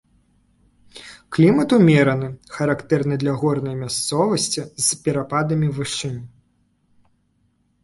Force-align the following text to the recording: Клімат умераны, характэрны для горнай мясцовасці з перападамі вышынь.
Клімат 1.35 1.69
умераны, 1.77 2.29
характэрны 2.55 3.19
для 3.25 3.33
горнай 3.43 3.75
мясцовасці 3.83 4.61
з 4.89 5.01
перападамі 5.05 5.67
вышынь. 5.79 6.19